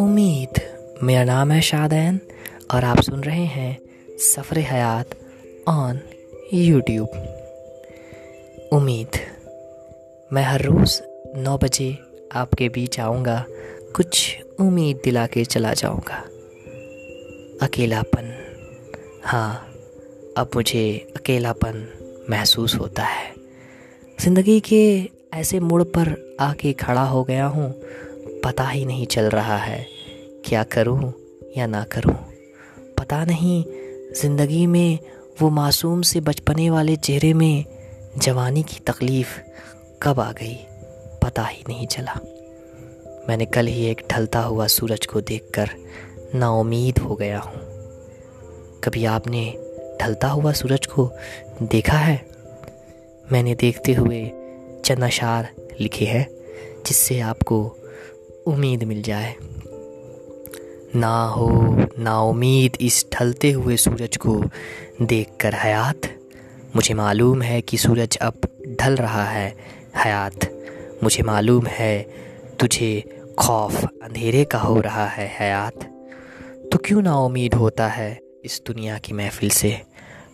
[0.00, 0.60] امید۔
[1.02, 2.18] میرا نام ہے شادین
[2.68, 3.74] اور آپ سن رہے ہیں
[4.18, 5.14] سفر حیات
[5.66, 5.96] آن
[6.52, 7.08] یوٹیوب۔
[8.72, 9.16] امید۔
[10.30, 11.02] میں ہر روز
[11.36, 11.92] نو بجے
[12.30, 13.42] آپ کے بیچ آؤں گا،
[13.92, 16.22] کچھ امید دلا کے چلا جاؤں گا۔
[17.60, 18.30] اکیلا پن
[19.32, 19.54] ہاں
[20.36, 21.84] اب مجھے اکیلا پن
[22.28, 23.34] محسوس ہوتا ہے۔
[24.18, 27.72] زندگی کے ایسے موڑ پر آ کے کھڑا ہو گیا ہوں
[28.42, 29.84] پتہ ہی نہیں چل رہا ہے
[30.42, 30.98] کیا کروں
[31.56, 32.14] یا نہ کروں۔
[32.96, 33.68] پتہ نہیں
[34.14, 35.02] زندگی میں
[35.40, 37.68] وہ معصوم سے بچپنے والے چہرے میں
[38.16, 39.40] جوانی کی تکلیف
[39.98, 40.56] کب آ گئی
[41.20, 42.14] پتہ ہی نہیں چلا۔
[43.28, 45.66] میں نے کل ہی ایک ڈھلتا ہوا سورج کو دیکھ کر
[46.34, 47.88] نا امید ہو گیا ہوں۔
[48.80, 49.52] کبھی آپ نے
[49.98, 51.08] ڈھلتا ہوا سورج کو
[51.58, 52.16] دیکھا ہے؟
[53.30, 54.30] میں نے دیکھتے ہوئے
[54.82, 55.44] چند اشعار
[55.80, 56.24] لکھے ہیں
[56.84, 57.74] جس سے آپ کو
[58.46, 59.32] امید مل جائے۔
[60.94, 64.42] نہ ہو نا امید اس ڈھلتے ہوئے سورج کو
[64.98, 66.06] دیکھ کر حیات۔
[66.74, 69.50] مجھے معلوم ہے کہ سورج اب ڈھل رہا ہے۔
[70.04, 70.44] حیات،
[71.02, 72.02] مجھے معلوم ہے،
[72.56, 73.00] تجھے
[73.36, 75.84] خوف اندھیرے کا ہو رہا ہے۔ حیات،
[76.72, 79.76] تو کیوں نا امید ہوتا ہے اس دنیا کی محفل سے؟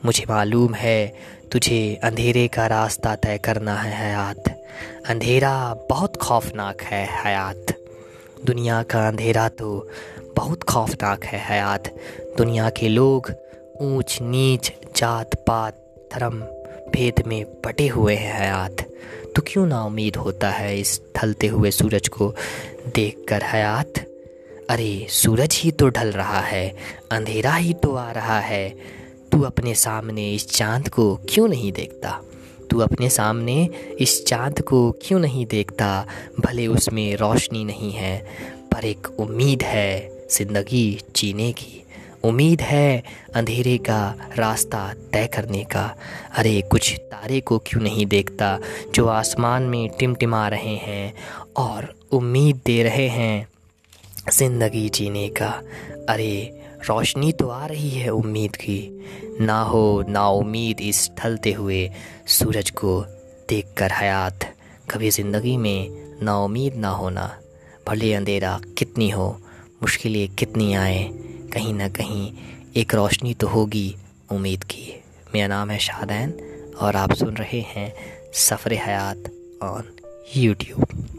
[0.02, 1.08] مجھے معلوم ہے
[1.48, 4.48] تجھے اندھیرے کا راستہ طے کرنا ہے۔ حیات،
[5.08, 7.85] اندھیرا بہت خوفناک ہے۔ حیات
[8.42, 9.84] دنیا کا اندھیرا تو
[10.36, 11.88] بہت خوفناک ہے حیات۔
[12.38, 13.22] دنیا کے لوگ
[13.80, 15.72] اونچ نیچ جات پات
[16.14, 16.44] دھرم
[16.92, 18.82] بھید میں پٹے ہوئے ہیں حیات۔
[19.34, 22.32] تو کیوں نا امید ہوتا ہے اس ڈھلتے ہوئے سورج کو
[22.96, 23.98] دیکھ کر حیات؟
[24.68, 26.70] ارے، سورج ہی تو ڈھل رہا ہے،
[27.10, 28.70] اندھیرا ہی تو آ رہا ہے۔
[29.30, 32.18] تو اپنے سامنے اس چاند کو کیوں نہیں دیکھتا؟
[32.76, 36.04] تو اپنے سامنے اس چاند کو کیوں نہیں دیکھتا؟
[36.38, 38.18] بھلے اس میں روشنی نہیں ہے۔
[38.70, 41.80] پر ایک امید ہے زندگی جینے کی۔
[42.22, 43.00] امید ہے
[43.34, 45.88] اندھیرے کا راستہ طے کرنے کا۔
[46.38, 48.58] ارے، کچھ تارے کو کیوں نہیں دیکھتا
[48.92, 51.12] جو آسمان میں ٹمٹما رہے ہیں
[51.52, 51.82] اور
[52.12, 53.44] امید دے رہے ہیں
[54.32, 55.60] زندگی جینے کا؟
[56.08, 56.50] ارے
[56.88, 58.98] روشنی تو آ رہی ہے امید کی۔
[59.38, 61.88] نہ ہو نا امید اس ڈھلتے ہوئے
[62.26, 63.04] سورج کو
[63.50, 64.44] دیکھ کر حیات۔
[64.86, 65.88] کبھی زندگی میں
[66.24, 67.28] نا امید نہ ہونا۔
[67.84, 69.38] بھلے اندھیرا کتنی ہو،
[69.80, 71.08] مشکلیں کتنی آئیں۔
[71.52, 72.40] کہیں نہ کہیں
[72.72, 73.92] ایک روشنی تو ہوگی
[74.30, 74.92] امید کی۔
[75.32, 76.30] میرا نام ہے شادین
[76.76, 77.90] اور آپ سن رہے ہیں
[78.34, 79.30] سفر حیات
[79.60, 79.82] آن
[80.34, 81.15] یوٹیوب